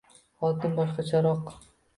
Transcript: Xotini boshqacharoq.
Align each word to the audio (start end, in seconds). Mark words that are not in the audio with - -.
Xotini 0.45 0.73
boshqacharoq. 0.79 1.55